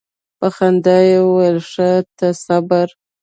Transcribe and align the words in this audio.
په 0.39 0.47
خندا 0.55 0.97
یې 1.09 1.17
وویل 1.25 1.57
ښه 1.71 1.89
ته 2.17 2.27
صبر. 2.45 2.87